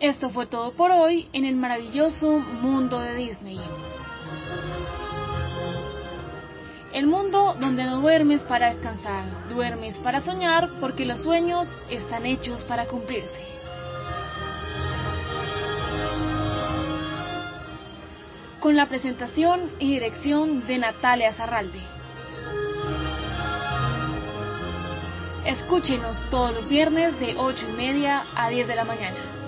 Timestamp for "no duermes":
7.84-8.40